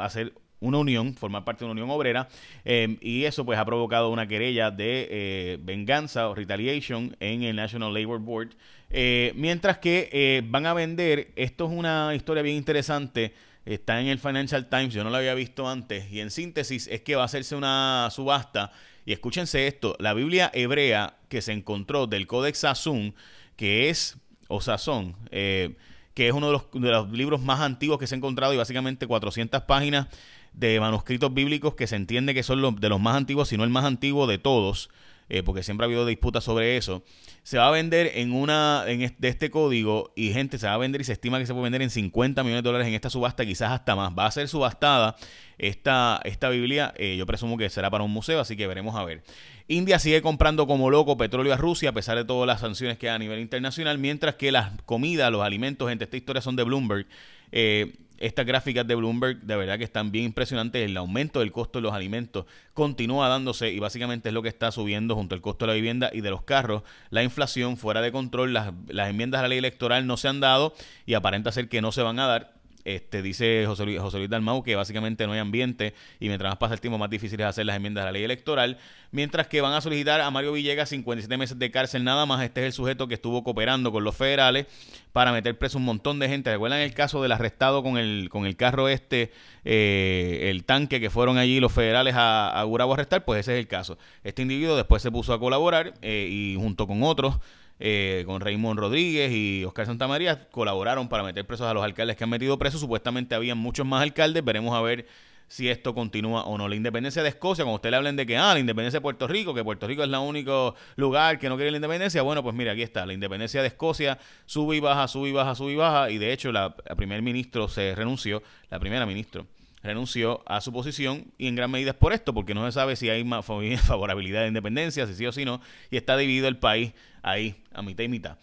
hacer 0.00 0.34
una 0.62 0.78
unión, 0.78 1.14
formar 1.14 1.44
parte 1.44 1.64
de 1.64 1.70
una 1.70 1.72
unión 1.72 1.90
obrera, 1.90 2.28
eh, 2.64 2.96
y 3.00 3.24
eso 3.24 3.44
pues 3.44 3.58
ha 3.58 3.64
provocado 3.64 4.10
una 4.10 4.26
querella 4.26 4.70
de 4.70 5.08
eh, 5.10 5.58
venganza 5.60 6.28
o 6.28 6.34
retaliation 6.34 7.16
en 7.20 7.42
el 7.42 7.56
National 7.56 7.92
Labor 7.92 8.20
Board. 8.20 8.50
Eh, 8.88 9.32
mientras 9.34 9.78
que 9.78 10.42
van 10.48 10.66
a 10.66 10.72
vender, 10.72 11.32
esto 11.36 11.66
es 11.66 11.72
una 11.72 12.14
historia 12.14 12.42
bien 12.42 12.56
interesante, 12.56 13.34
está 13.66 14.00
en 14.00 14.06
el 14.06 14.18
Financial 14.18 14.68
Times, 14.68 14.94
yo 14.94 15.02
no 15.04 15.10
lo 15.10 15.16
había 15.16 15.34
visto 15.34 15.68
antes, 15.68 16.10
y 16.10 16.20
en 16.20 16.30
síntesis 16.30 16.86
es 16.86 17.02
que 17.02 17.16
va 17.16 17.22
a 17.22 17.26
hacerse 17.26 17.56
una 17.56 18.08
subasta, 18.12 18.70
y 19.04 19.12
escúchense 19.12 19.66
esto, 19.66 19.96
la 19.98 20.14
Biblia 20.14 20.50
hebrea 20.54 21.16
que 21.28 21.42
se 21.42 21.52
encontró 21.52 22.06
del 22.06 22.28
Codex 22.28 22.58
Sazón, 22.58 23.14
que 23.56 23.88
es, 23.88 24.16
o 24.46 24.60
Sazón, 24.60 25.16
que 25.30 26.28
es 26.28 26.32
uno 26.32 26.46
de 26.46 26.52
los, 26.52 26.70
de 26.72 26.90
los 26.90 27.10
libros 27.10 27.40
más 27.40 27.60
antiguos 27.60 27.98
que 27.98 28.06
se 28.06 28.14
ha 28.14 28.18
encontrado 28.18 28.52
y 28.52 28.58
básicamente 28.58 29.06
400 29.06 29.62
páginas 29.62 30.08
de 30.52 30.78
manuscritos 30.80 31.32
bíblicos 31.32 31.74
que 31.74 31.86
se 31.86 31.96
entiende 31.96 32.34
que 32.34 32.42
son 32.42 32.60
los, 32.60 32.76
de 32.80 32.88
los 32.88 33.00
más 33.00 33.16
antiguos, 33.16 33.48
si 33.48 33.56
no 33.56 33.64
el 33.64 33.70
más 33.70 33.84
antiguo 33.84 34.26
de 34.26 34.38
todos, 34.38 34.90
eh, 35.28 35.42
porque 35.42 35.62
siempre 35.62 35.84
ha 35.84 35.86
habido 35.86 36.04
disputas 36.04 36.44
sobre 36.44 36.76
eso, 36.76 37.04
se 37.42 37.56
va 37.56 37.68
a 37.68 37.70
vender 37.70 38.12
en 38.16 38.32
una 38.32 38.84
en 38.86 39.14
de 39.16 39.28
este 39.28 39.50
código 39.50 40.12
y 40.14 40.32
gente 40.32 40.58
se 40.58 40.66
va 40.66 40.74
a 40.74 40.76
vender 40.76 41.00
y 41.00 41.04
se 41.04 41.12
estima 41.12 41.38
que 41.38 41.46
se 41.46 41.52
puede 41.52 41.64
vender 41.64 41.80
en 41.80 41.88
50 41.90 42.42
millones 42.42 42.62
de 42.62 42.68
dólares 42.68 42.88
en 42.88 42.94
esta 42.94 43.08
subasta, 43.08 43.46
quizás 43.46 43.70
hasta 43.70 43.96
más. 43.96 44.12
Va 44.16 44.26
a 44.26 44.30
ser 44.30 44.46
subastada 44.48 45.16
esta, 45.56 46.20
esta 46.24 46.50
Biblia, 46.50 46.92
eh, 46.96 47.16
yo 47.16 47.24
presumo 47.24 47.56
que 47.56 47.70
será 47.70 47.88
para 47.88 48.04
un 48.04 48.10
museo, 48.10 48.40
así 48.40 48.56
que 48.56 48.66
veremos 48.66 48.94
a 48.94 49.04
ver. 49.04 49.22
India 49.68 49.98
sigue 49.98 50.20
comprando 50.20 50.66
como 50.66 50.90
loco 50.90 51.16
petróleo 51.16 51.54
a 51.54 51.56
Rusia 51.56 51.90
a 51.90 51.92
pesar 51.92 52.18
de 52.18 52.24
todas 52.24 52.46
las 52.46 52.60
sanciones 52.60 52.98
que 52.98 53.08
hay 53.08 53.16
a 53.16 53.18
nivel 53.18 53.40
internacional, 53.40 53.96
mientras 53.98 54.34
que 54.34 54.52
las 54.52 54.72
comidas, 54.84 55.32
los 55.32 55.42
alimentos, 55.42 55.88
gente, 55.88 56.04
esta 56.04 56.16
historia 56.16 56.42
son 56.42 56.56
de 56.56 56.64
Bloomberg. 56.64 57.06
Eh, 57.52 57.94
estas 58.22 58.46
gráficas 58.46 58.86
de 58.86 58.94
Bloomberg 58.94 59.40
de 59.40 59.56
verdad 59.56 59.78
que 59.78 59.84
están 59.84 60.12
bien 60.12 60.26
impresionantes. 60.26 60.84
El 60.84 60.96
aumento 60.96 61.40
del 61.40 61.52
costo 61.52 61.78
de 61.78 61.82
los 61.82 61.92
alimentos 61.92 62.46
continúa 62.72 63.28
dándose 63.28 63.70
y 63.70 63.78
básicamente 63.78 64.28
es 64.28 64.34
lo 64.34 64.42
que 64.42 64.48
está 64.48 64.70
subiendo 64.70 65.14
junto 65.14 65.34
al 65.34 65.40
costo 65.40 65.66
de 65.66 65.72
la 65.72 65.74
vivienda 65.74 66.10
y 66.12 66.20
de 66.20 66.30
los 66.30 66.42
carros. 66.42 66.82
La 67.10 67.22
inflación 67.22 67.76
fuera 67.76 68.00
de 68.00 68.12
control, 68.12 68.52
las, 68.52 68.72
las 68.88 69.10
enmiendas 69.10 69.40
a 69.40 69.42
la 69.42 69.48
ley 69.48 69.58
electoral 69.58 70.06
no 70.06 70.16
se 70.16 70.28
han 70.28 70.40
dado 70.40 70.74
y 71.04 71.14
aparenta 71.14 71.52
ser 71.52 71.68
que 71.68 71.82
no 71.82 71.92
se 71.92 72.02
van 72.02 72.18
a 72.18 72.26
dar 72.26 72.61
este, 72.84 73.22
dice 73.22 73.64
José 73.66 73.84
Luis, 73.84 74.00
José 74.00 74.18
Luis 74.18 74.30
Dalmau 74.30 74.62
que 74.62 74.76
básicamente 74.76 75.26
no 75.26 75.32
hay 75.32 75.38
ambiente 75.38 75.94
y 76.20 76.28
mientras 76.28 76.50
más 76.50 76.58
pasa 76.58 76.74
el 76.74 76.80
tiempo 76.80 76.98
más 76.98 77.10
difícil 77.10 77.40
es 77.40 77.46
hacer 77.46 77.66
las 77.66 77.76
enmiendas 77.76 78.02
a 78.02 78.06
la 78.06 78.12
ley 78.12 78.24
electoral, 78.24 78.78
mientras 79.10 79.46
que 79.46 79.60
van 79.60 79.72
a 79.72 79.80
solicitar 79.80 80.20
a 80.20 80.30
Mario 80.30 80.52
Villegas 80.52 80.88
57 80.88 81.36
meses 81.36 81.58
de 81.58 81.70
cárcel 81.70 82.04
nada 82.04 82.26
más, 82.26 82.42
este 82.42 82.60
es 82.60 82.66
el 82.66 82.72
sujeto 82.72 83.08
que 83.08 83.14
estuvo 83.14 83.44
cooperando 83.44 83.92
con 83.92 84.04
los 84.04 84.16
federales 84.16 84.66
para 85.12 85.32
meter 85.32 85.58
preso 85.58 85.78
un 85.78 85.84
montón 85.84 86.18
de 86.18 86.28
gente, 86.28 86.50
¿recuerdan 86.50 86.80
el 86.80 86.94
caso 86.94 87.22
del 87.22 87.32
arrestado 87.32 87.82
con 87.82 87.98
el, 87.98 88.28
con 88.30 88.46
el 88.46 88.56
carro 88.56 88.88
este, 88.88 89.30
eh, 89.64 90.48
el 90.50 90.64
tanque 90.64 91.00
que 91.00 91.10
fueron 91.10 91.38
allí 91.38 91.60
los 91.60 91.72
federales 91.72 92.14
a, 92.16 92.48
a 92.48 92.62
Gurabo 92.64 92.92
a 92.92 92.94
arrestar? 92.94 93.24
Pues 93.24 93.40
ese 93.40 93.54
es 93.54 93.58
el 93.58 93.68
caso. 93.68 93.98
Este 94.24 94.42
individuo 94.42 94.76
después 94.76 95.02
se 95.02 95.10
puso 95.10 95.32
a 95.34 95.38
colaborar 95.38 95.94
eh, 96.02 96.28
y 96.30 96.56
junto 96.56 96.86
con 96.86 97.02
otros 97.02 97.36
eh, 97.84 98.22
con 98.26 98.40
Raymond 98.40 98.78
Rodríguez 98.78 99.32
y 99.32 99.64
Oscar 99.64 99.86
Santamaría, 99.86 100.48
colaboraron 100.50 101.08
para 101.08 101.24
meter 101.24 101.44
presos 101.44 101.66
a 101.66 101.74
los 101.74 101.82
alcaldes 101.82 102.16
que 102.16 102.22
han 102.22 102.30
metido 102.30 102.56
presos. 102.56 102.80
Supuestamente 102.80 103.34
habían 103.34 103.58
muchos 103.58 103.84
más 103.84 104.02
alcaldes. 104.02 104.44
Veremos 104.44 104.72
a 104.72 104.80
ver 104.80 105.04
si 105.48 105.68
esto 105.68 105.92
continúa 105.92 106.44
o 106.44 106.56
no. 106.56 106.68
La 106.68 106.76
independencia 106.76 107.24
de 107.24 107.30
Escocia, 107.30 107.64
cuando 107.64 107.74
usted 107.74 107.90
le 107.90 107.96
hablen 107.96 108.14
de 108.14 108.24
que, 108.24 108.36
ah, 108.36 108.54
la 108.54 108.60
independencia 108.60 109.00
de 109.00 109.02
Puerto 109.02 109.26
Rico, 109.26 109.52
que 109.52 109.64
Puerto 109.64 109.88
Rico 109.88 110.04
es 110.04 110.08
el 110.08 110.14
único 110.14 110.76
lugar 110.94 111.40
que 111.40 111.48
no 111.48 111.56
quiere 111.56 111.72
la 111.72 111.78
independencia, 111.78 112.22
bueno, 112.22 112.40
pues 112.44 112.54
mira, 112.54 112.70
aquí 112.70 112.82
está, 112.82 113.04
la 113.04 113.14
independencia 113.14 113.62
de 113.62 113.66
Escocia 113.66 114.16
sube 114.46 114.76
y 114.76 114.80
baja, 114.80 115.08
sube 115.08 115.30
y 115.30 115.32
baja, 115.32 115.56
sube 115.56 115.72
y 115.72 115.76
baja, 115.76 116.08
y 116.08 116.18
de 116.18 116.32
hecho 116.32 116.52
la, 116.52 116.76
primer 116.96 117.20
ministro 117.20 117.66
se 117.66 117.96
renunció, 117.96 118.44
la 118.70 118.78
primera 118.78 119.06
ministra 119.06 119.42
renunció 119.82 120.42
a 120.46 120.60
su 120.60 120.72
posición 120.72 121.32
y 121.38 121.48
en 121.48 121.56
gran 121.56 121.70
medida 121.70 121.90
es 121.90 121.96
por 121.96 122.12
esto, 122.12 122.32
porque 122.32 122.54
no 122.54 122.64
se 122.66 122.72
sabe 122.72 122.96
si 122.96 123.08
hay 123.10 123.24
más 123.24 123.44
favorabilidad 123.82 124.42
de 124.42 124.48
independencia, 124.48 125.06
si 125.06 125.14
sí 125.14 125.26
o 125.26 125.32
si 125.32 125.44
no, 125.44 125.60
y 125.90 125.96
está 125.96 126.16
dividido 126.16 126.48
el 126.48 126.58
país 126.58 126.92
ahí 127.22 127.56
a 127.72 127.82
mitad 127.82 128.04
y 128.04 128.08
mitad. 128.08 128.38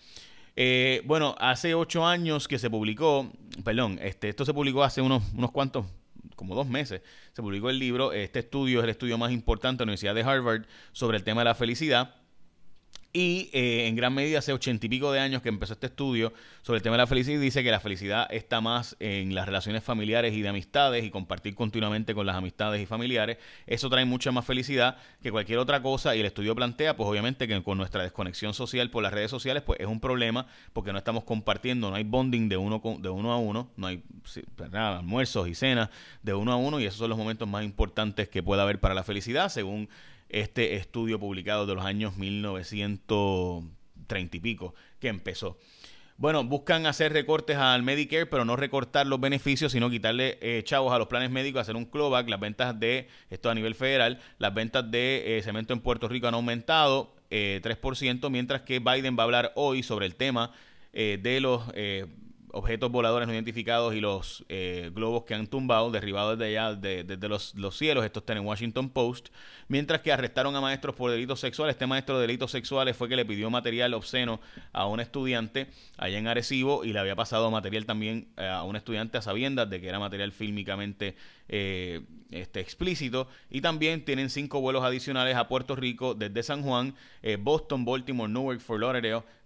Eh, 0.56 1.02
bueno, 1.06 1.36
hace 1.40 1.74
ocho 1.74 2.06
años 2.06 2.48
que 2.48 2.60
se 2.60 2.70
publicó, 2.70 3.32
perdón, 3.64 3.98
este, 4.02 4.30
esto 4.30 4.44
se 4.44 4.54
publicó 4.54 4.84
hace 4.84 5.02
unos, 5.02 5.24
unos 5.34 5.52
cuantos, 5.52 5.86
como 6.36 6.54
dos 6.54 6.68
meses, 6.68 7.02
se 7.34 7.42
publicó 7.42 7.70
el 7.70 7.80
libro. 7.80 8.12
Este 8.12 8.40
estudio 8.40 8.80
es 8.80 8.84
el 8.84 8.90
estudio 8.90 9.18
más 9.18 9.32
importante 9.32 9.80
de 9.80 9.86
la 9.86 9.92
Universidad 9.92 10.16
de 10.16 10.24
Harvard 10.24 10.66
sobre 10.92 11.18
el 11.18 11.24
tema 11.24 11.42
de 11.42 11.46
la 11.46 11.56
felicidad. 11.56 12.16
Y 13.12 13.50
eh, 13.54 13.88
en 13.88 13.96
gran 13.96 14.14
medida 14.14 14.38
hace 14.38 14.54
ochenta 14.54 14.86
y 14.86 14.90
pico 14.90 15.12
de 15.12 15.20
años 15.20 15.42
que 15.42 15.50
empezó 15.50 15.74
este 15.74 15.88
estudio 15.88 16.32
sobre 16.62 16.78
el 16.78 16.84
tema 16.84 16.94
de 16.94 17.00
la 17.00 17.08
felicidad 17.08 17.40
y 17.40 17.42
dice 17.42 17.64
que 17.64 17.72
la 17.72 17.80
felicidad 17.80 18.28
está 18.30 18.62
más 18.62 18.96
en 19.00 19.34
las 19.34 19.48
relaciones 19.48 19.84
familiares 19.84 20.36
y 20.36 20.44
de 20.44 20.50
amistades 20.50 21.04
y 21.04 21.10
compartir 21.10 21.56
continuamente 21.56 22.14
con 22.14 22.28
las 22.28 22.36
amistades 22.36 22.80
y 22.80 22.86
familiares. 22.86 23.38
Eso 23.66 23.90
trae 23.90 24.06
mucha 24.06 24.32
más 24.32 24.46
felicidad 24.46 24.98
que 25.24 25.32
cualquier 25.32 25.58
otra 25.58 25.82
cosa 25.82 26.16
y 26.16 26.20
el 26.20 26.28
estudio 26.28 26.54
plantea 26.54 26.96
pues 26.96 27.10
obviamente 27.10 27.48
que 27.48 27.64
con 27.64 27.80
nuestra 27.80 28.04
desconexión 28.04 28.54
social 28.54 28.92
por 28.92 29.02
las 29.02 29.12
redes 29.12 29.32
sociales 29.32 29.64
pues 29.64 29.80
es 29.80 29.88
un 29.88 30.00
problema 30.00 30.46
porque 30.72 30.92
no 30.92 31.00
estamos 31.00 31.24
compartiendo, 31.24 31.90
no 31.90 31.96
hay 31.96 32.04
bonding 32.04 32.48
de 32.48 32.58
uno, 32.58 32.80
de 33.00 33.10
uno 33.10 33.32
a 33.34 33.38
uno, 33.38 33.72
no 33.76 33.88
hay 33.88 34.04
pues, 34.22 34.40
almuerzos 34.72 35.48
y 35.48 35.56
cenas 35.56 35.90
de 36.22 36.36
uno 36.36 36.52
a 36.52 36.58
uno 36.58 36.80
y 36.80 36.86
esos 36.86 37.00
son 37.00 37.10
los 37.10 37.18
momentos 37.18 37.48
más 37.48 37.64
importantes 37.64 38.30
que 38.30 38.44
pueda 38.44 38.62
haber 38.62 38.80
para 38.80 38.94
la 38.94 39.04
felicidad 39.04 39.50
según 39.50 39.90
este 40.30 40.76
estudio 40.76 41.20
publicado 41.20 41.66
de 41.66 41.76
los 41.76 41.84
años 41.84 42.16
1930 42.18 44.38
y 44.38 44.40
pico 44.40 44.74
que 45.00 45.10
empezó. 45.10 45.58
Bueno, 46.18 46.44
buscan 46.44 46.86
hacer 46.86 47.14
recortes 47.14 47.56
al 47.56 47.82
Medicare, 47.82 48.26
pero 48.26 48.44
no 48.44 48.58
recortar 48.58 49.08
los 49.08 49.22
beneficios, 49.22 49.72
sino 49.72 49.90
quitarle 49.90 50.38
eh, 50.42 50.64
chavos 50.66 50.92
a 50.92 50.98
los 50.98 51.08
planes 51.08 51.32
médicos, 51.32 51.62
hacer 51.62 51.78
un 51.78 51.86
clawback. 51.86 52.28
Las 52.28 52.42
ventas 52.42 52.78
de, 52.78 53.08
esto 53.30 53.50
a 53.50 53.56
nivel 53.56 53.74
federal, 53.74 54.20
las 54.38 54.54
ventas 54.54 54.92
de 54.92 55.38
eh, 55.38 55.44
cemento 55.44 55.72
en 55.72 55.80
Puerto 55.80 56.10
Rico 56.10 56.28
han 56.28 56.34
aumentado 56.34 57.16
eh, 57.30 57.62
3%, 57.64 58.30
mientras 58.30 58.64
que 58.64 58.80
Biden 58.80 59.16
va 59.18 59.24
a 59.24 59.26
hablar 59.26 59.54
hoy 59.56 59.82
sobre 59.82 60.08
el 60.08 60.16
tema 60.16 60.52
eh, 60.92 61.20
de 61.22 61.40
los 61.40 61.64
objetos 62.52 62.92
voladores 62.92 63.28
no 63.28 63.34
identificados 63.34 63.94
y 63.94 64.00
los 64.00 64.46
eh, 64.50 64.92
globos 64.94 65.24
que 65.24 65.34
han 65.34 65.48
tumbado, 65.48 65.92
derribados 65.92 66.38
desde 66.38 66.58
allá, 66.58 66.76
desde 66.76 67.28
los, 67.28 67.54
cielos. 67.78 68.06
Esto 68.06 68.20
está 68.20 68.34
en 68.34 68.46
Washington 68.46 68.90
Post. 68.90 69.30
Mientras 69.68 70.02
que 70.02 70.12
arrestaron 70.12 70.56
a 70.56 70.62
maestros 70.62 70.96
por 70.96 71.12
delitos 71.12 71.40
sexuales. 71.40 71.76
Este 71.76 71.88
maestro 71.88 72.16
de 72.16 72.22
delitos 72.22 72.52
sexuales 72.52 72.96
fue 72.96 73.08
que 73.08 73.16
le 73.16 73.26
pidió 73.26 73.50
material 73.50 73.94
obsceno 73.94 74.40
a 74.74 74.88
un 74.88 75.00
estudiante 75.00 75.68
allá 75.98 76.18
en 76.18 76.28
Arecibo 76.28 76.84
y 76.84 76.94
le 76.94 77.00
había 77.00 77.16
pasado 77.16 77.52
material 77.52 77.86
también 77.86 78.28
eh, 78.38 78.48
a 78.48 78.64
un 78.64 78.76
estudiante 78.76 79.18
a 79.18 79.22
sabiendas 79.22 79.70
de 79.70 79.80
que 79.80 79.88
era 79.88 80.00
material 80.00 80.32
fílmicamente 80.32 81.16
eh, 81.48 82.02
este, 82.32 82.60
explícito. 82.60 83.28
Y 83.50 83.62
también 83.62 84.04
tienen 84.04 84.30
cinco 84.30 84.62
vuelos 84.62 84.84
adicionales 84.84 85.36
a 85.36 85.48
Puerto 85.48 85.76
Rico 85.76 86.16
desde 86.16 86.44
San 86.44 86.64
Juan, 86.64 86.96
Boston, 87.40 87.86
Baltimore, 87.86 88.32
Newark, 88.32 88.60
Fort 88.60 88.82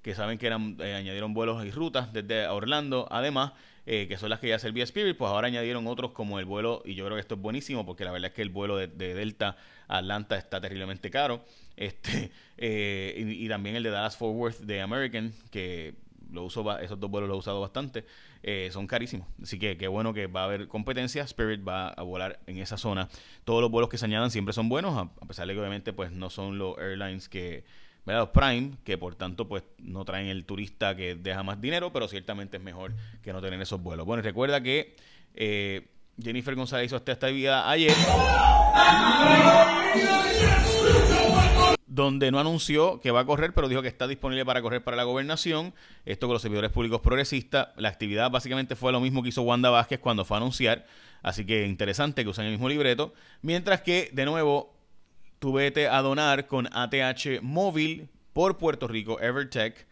que 0.03 0.13
saben 0.13 0.38
que 0.38 0.48
eran, 0.48 0.77
añadieron 0.79 1.33
vuelos 1.33 1.65
y 1.65 1.72
rutas 1.72 2.12
desde 2.13 2.45
Orlando 2.48 3.07
además, 3.10 3.53
eh, 3.86 4.05
que 4.07 4.17
son 4.17 4.29
las 4.29 4.39
que 4.39 4.50
ya 4.50 4.60
servía 4.60 4.83
Spirit, 4.83 5.17
pues 5.17 5.29
ahora 5.29 5.48
añadieron 5.48 5.88
otros 5.88 6.12
como 6.12 6.39
el 6.39 6.45
vuelo, 6.45 6.83
y 6.86 6.93
yo 6.93 7.05
creo 7.05 7.15
que 7.15 7.22
esto 7.22 7.36
es 7.36 7.41
buenísimo, 7.41 7.86
porque 7.86 8.03
la 8.03 8.12
verdad 8.12 8.29
es 8.29 8.36
que 8.36 8.41
el 8.41 8.50
vuelo 8.50 8.77
de, 8.77 8.88
Delta 8.88 9.55
a 9.88 9.98
Atlanta 9.98 10.38
está 10.38 10.62
terriblemente 10.62 11.10
caro, 11.10 11.43
este 11.77 12.31
eh, 12.57 13.15
y, 13.17 13.48
también 13.48 13.77
el 13.77 13.83
de 13.83 13.89
Dallas 13.89 14.17
Fort 14.17 14.36
Worth 14.36 14.60
de 14.60 14.81
American, 14.81 15.33
que 15.50 15.95
lo 16.31 16.43
uso, 16.43 16.79
esos 16.79 17.00
dos 17.00 17.10
vuelos 17.10 17.29
los 17.29 17.38
he 17.38 17.39
usado 17.39 17.62
bastante, 17.62 18.05
eh, 18.41 18.69
son 18.74 18.88
carísimos. 18.88 19.27
Así 19.41 19.60
que 19.60 19.77
qué 19.77 19.88
bueno 19.88 20.13
que 20.13 20.27
va 20.27 20.41
a 20.41 20.45
haber 20.45 20.67
competencia. 20.67 21.24
Spirit 21.24 21.65
va 21.65 21.89
a 21.89 22.01
volar 22.01 22.39
en 22.48 22.57
esa 22.57 22.75
zona. 22.75 23.07
Todos 23.45 23.62
los 23.62 23.69
vuelos 23.69 23.89
que 23.89 23.98
se 24.00 24.05
añadan 24.05 24.31
siempre 24.31 24.51
son 24.51 24.67
buenos, 24.67 24.98
a 24.98 25.25
pesar 25.27 25.48
de 25.48 25.53
que 25.53 25.60
obviamente 25.60 25.93
pues 25.93 26.12
no 26.12 26.31
son 26.31 26.57
los 26.57 26.77
airlines 26.79 27.29
que 27.29 27.63
los 28.05 28.29
Prime, 28.29 28.72
que 28.83 28.98
por 28.98 29.15
tanto 29.15 29.48
pues 29.48 29.63
no 29.79 30.03
traen 30.03 30.27
el 30.27 30.45
turista 30.45 30.95
que 30.95 31.15
deja 31.15 31.43
más 31.43 31.62
dinero, 31.62 31.93
pero 31.93 32.07
ciertamente 32.07 32.57
es 32.57 32.63
mejor 32.63 32.93
que 33.22 33.31
no 33.31 33.41
tener 33.41 33.62
esos 33.62 33.81
vuelos. 33.81 34.05
Bueno, 34.05 34.22
recuerda 34.22 34.62
que 34.62 34.95
eh, 35.36 35.88
Jennifer 36.22 36.55
González 36.55 36.88
hizo 36.88 37.01
esta 37.05 37.27
vida 37.27 37.69
ayer, 37.69 37.93
donde 41.88 42.31
no 42.31 42.39
anunció 42.39 43.00
que 43.00 43.12
va 43.12 43.22
a 43.22 43.25
correr, 43.25 43.53
pero 43.53 43.69
dijo 43.69 43.81
que 43.81 43.88
está 43.88 44.07
disponible 44.07 44.45
para 44.45 44.62
correr 44.62 44.83
para 44.83 44.98
la 44.98 45.03
gobernación. 45.03 45.74
Esto 46.05 46.27
con 46.27 46.33
los 46.33 46.41
servidores 46.41 46.72
públicos 46.72 47.01
progresistas. 47.01 47.69
La 47.77 47.89
actividad 47.89 48.31
básicamente 48.31 48.75
fue 48.75 48.91
lo 48.91 49.00
mismo 49.00 49.22
que 49.24 49.29
hizo 49.29 49.43
Wanda 49.43 49.69
Vázquez 49.69 50.00
cuando 50.00 50.25
fue 50.25 50.38
a 50.38 50.39
anunciar. 50.39 50.86
Así 51.22 51.45
que 51.45 51.65
interesante 51.65 52.24
que 52.24 52.29
usen 52.29 52.45
el 52.45 52.51
mismo 52.51 52.67
libreto. 52.67 53.13
Mientras 53.41 53.81
que, 53.81 54.10
de 54.12 54.25
nuevo, 54.25 54.73
tú 55.43 55.51
vete 55.51 55.89
a 55.89 56.01
donar 56.01 56.47
con 56.47 56.69
ATH 56.71 57.41
móvil 57.41 58.07
por 58.31 58.57
Puerto 58.57 58.88
Rico, 58.88 59.19
Evertech 59.19 59.85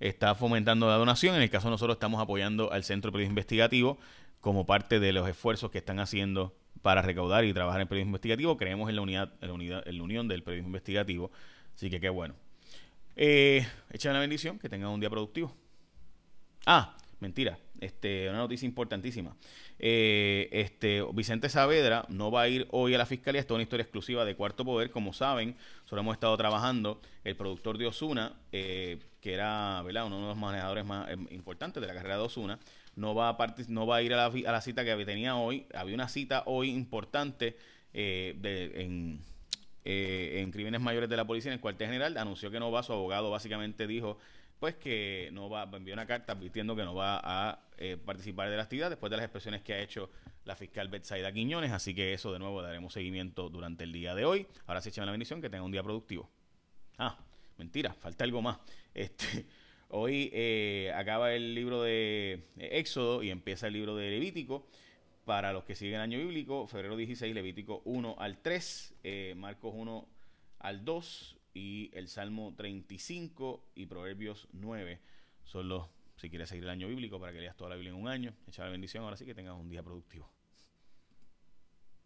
está 0.00 0.34
fomentando 0.34 0.88
la 0.88 0.96
donación. 0.96 1.36
En 1.36 1.42
el 1.42 1.48
caso 1.48 1.68
de 1.68 1.70
nosotros 1.70 1.94
estamos 1.94 2.20
apoyando 2.20 2.72
al 2.72 2.82
Centro 2.82 3.10
de 3.10 3.12
Periodismo 3.12 3.34
Investigativo 3.34 3.98
como 4.40 4.66
parte 4.66 4.98
de 4.98 5.12
los 5.12 5.28
esfuerzos 5.28 5.70
que 5.70 5.78
están 5.78 6.00
haciendo 6.00 6.56
para 6.82 7.02
recaudar 7.02 7.44
y 7.44 7.54
trabajar 7.54 7.80
en 7.82 7.86
periodismo 7.86 8.08
investigativo. 8.08 8.56
Creemos 8.56 8.90
en 8.90 8.96
la 8.96 9.02
unidad, 9.02 9.32
en 9.40 9.46
la, 9.46 9.54
unidad, 9.54 9.86
en 9.86 9.96
la 9.96 10.02
unión 10.02 10.26
del 10.26 10.42
periodismo 10.42 10.70
investigativo. 10.70 11.30
Así 11.76 11.88
que 11.88 12.00
qué 12.00 12.08
bueno. 12.08 12.34
Eh, 13.14 13.64
echen 13.92 14.12
la 14.12 14.18
bendición, 14.18 14.58
que 14.58 14.68
tengan 14.68 14.90
un 14.90 14.98
día 14.98 15.08
productivo. 15.08 15.54
Ah, 16.66 16.96
mentira. 17.20 17.60
Este, 17.80 18.28
una 18.28 18.38
noticia 18.38 18.66
importantísima. 18.66 19.36
Eh, 19.78 20.48
este, 20.52 21.02
Vicente 21.12 21.48
Saavedra 21.48 22.06
no 22.08 22.30
va 22.30 22.42
a 22.42 22.48
ir 22.48 22.66
hoy 22.70 22.94
a 22.94 22.98
la 22.98 23.06
fiscalía. 23.06 23.40
Esto 23.40 23.54
es 23.54 23.56
una 23.56 23.62
historia 23.62 23.82
exclusiva 23.82 24.24
de 24.24 24.34
Cuarto 24.34 24.64
Poder. 24.64 24.90
Como 24.90 25.12
saben, 25.12 25.56
solo 25.84 26.00
hemos 26.00 26.14
estado 26.14 26.36
trabajando 26.36 27.00
el 27.24 27.36
productor 27.36 27.78
de 27.78 27.86
Osuna, 27.86 28.34
eh, 28.52 28.98
que 29.20 29.34
era 29.34 29.82
uno 29.82 30.20
de 30.20 30.26
los 30.26 30.36
manejadores 30.36 30.84
más 30.84 31.08
eh, 31.10 31.16
importantes 31.30 31.80
de 31.80 31.86
la 31.86 31.94
carrera 31.94 32.16
de 32.16 32.22
Osuna. 32.22 32.58
No 32.94 33.14
va 33.14 33.30
a, 33.30 33.54
no 33.68 33.86
va 33.86 33.96
a 33.96 34.02
ir 34.02 34.14
a 34.14 34.30
la, 34.30 34.60
cita 34.60 34.84
que 34.84 35.04
tenía 35.04 35.36
hoy. 35.36 35.66
Había 35.74 35.94
una 35.94 36.08
cita 36.08 36.44
hoy 36.46 36.70
importante 36.70 37.56
de, 37.92 38.72
en, 38.74 39.20
en 39.84 40.50
crímenes 40.50 40.80
mayores 40.80 41.08
de 41.08 41.16
la 41.16 41.26
policía 41.26 41.50
en 41.50 41.54
el 41.54 41.60
cuartel 41.60 41.88
general. 41.88 42.16
Anunció 42.16 42.50
que 42.50 42.58
no 42.58 42.70
va. 42.70 42.82
Su 42.82 42.94
abogado 42.94 43.30
básicamente 43.30 43.86
dijo 43.86 44.18
pues 44.58 44.76
que 44.76 45.30
no 45.32 45.50
va, 45.50 45.68
envió 45.72 45.94
una 45.94 46.06
carta 46.06 46.32
advirtiendo 46.32 46.74
que 46.74 46.84
no 46.84 46.94
va 46.94 47.20
a 47.22 47.60
eh, 47.78 47.96
participar 48.02 48.48
de 48.50 48.56
la 48.56 48.62
actividad 48.62 48.90
después 48.90 49.10
de 49.10 49.16
las 49.16 49.24
expresiones 49.24 49.62
que 49.62 49.74
ha 49.74 49.80
hecho 49.80 50.10
la 50.44 50.56
fiscal 50.56 50.88
Betsaida 50.88 51.32
Quiñones, 51.32 51.72
así 51.72 51.94
que 51.94 52.14
eso 52.14 52.32
de 52.32 52.38
nuevo 52.38 52.62
daremos 52.62 52.92
seguimiento 52.92 53.48
durante 53.50 53.84
el 53.84 53.92
día 53.92 54.14
de 54.14 54.24
hoy. 54.24 54.46
Ahora 54.66 54.80
sí, 54.80 54.88
échame 54.88 55.06
la 55.06 55.12
bendición, 55.12 55.42
que 55.42 55.50
tenga 55.50 55.64
un 55.64 55.72
día 55.72 55.82
productivo. 55.82 56.30
Ah, 56.98 57.18
mentira, 57.58 57.92
falta 57.92 58.24
algo 58.24 58.42
más. 58.42 58.58
Este, 58.96 59.44
hoy 59.90 60.30
eh, 60.32 60.90
acaba 60.94 61.34
el 61.34 61.54
libro 61.54 61.82
de 61.82 62.46
Éxodo 62.56 63.22
y 63.22 63.28
empieza 63.28 63.66
el 63.66 63.74
libro 63.74 63.94
de 63.94 64.08
Levítico. 64.08 64.66
Para 65.26 65.52
los 65.52 65.64
que 65.64 65.74
siguen 65.74 66.00
año 66.00 66.18
bíblico, 66.18 66.66
febrero 66.66 66.96
16, 66.96 67.34
Levítico 67.34 67.82
1 67.84 68.16
al 68.18 68.38
3, 68.38 68.94
eh, 69.02 69.34
Marcos 69.36 69.74
1 69.76 70.08
al 70.60 70.84
2, 70.84 71.35
y 71.56 71.90
el 71.94 72.08
Salmo 72.08 72.52
35 72.54 73.70
y 73.74 73.86
Proverbios 73.86 74.46
9 74.52 75.00
son 75.42 75.70
los, 75.70 75.88
si 76.16 76.28
quieres 76.28 76.50
seguir 76.50 76.64
el 76.64 76.70
año 76.70 76.86
bíblico, 76.86 77.18
para 77.18 77.32
que 77.32 77.40
leas 77.40 77.56
toda 77.56 77.70
la 77.70 77.76
Biblia 77.76 77.94
en 77.94 77.98
un 77.98 78.08
año. 78.08 78.34
Echa 78.46 78.64
la 78.64 78.68
bendición, 78.68 79.04
ahora 79.04 79.16
sí 79.16 79.24
que 79.24 79.34
tengas 79.34 79.58
un 79.58 79.70
día 79.70 79.82
productivo. 79.82 80.30